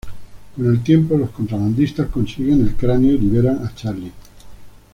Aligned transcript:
Con 0.55 0.65
el 0.65 0.81
tiempo 0.81 1.15
los 1.15 1.29
contrabandistas 1.29 2.07
consiguen 2.07 2.61
el 2.61 2.75
cráneo, 2.75 3.13
y 3.13 3.19
liberan 3.19 3.63
a 3.63 3.75
Charlie. 3.75 4.11